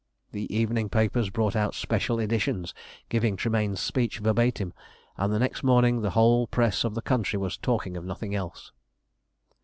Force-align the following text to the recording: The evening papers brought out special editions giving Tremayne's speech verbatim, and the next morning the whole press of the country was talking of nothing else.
The 0.31 0.51
evening 0.51 0.89
papers 0.89 1.29
brought 1.29 1.55
out 1.55 1.75
special 1.75 2.17
editions 2.19 2.73
giving 3.09 3.35
Tremayne's 3.37 3.79
speech 3.79 4.17
verbatim, 4.17 4.73
and 5.15 5.31
the 5.31 5.37
next 5.37 5.61
morning 5.61 6.01
the 6.01 6.09
whole 6.17 6.47
press 6.47 6.83
of 6.83 6.95
the 6.95 7.03
country 7.03 7.37
was 7.37 7.55
talking 7.55 7.95
of 7.95 8.03
nothing 8.05 8.33
else. 8.33 8.71